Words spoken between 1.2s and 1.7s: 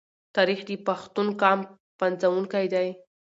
قام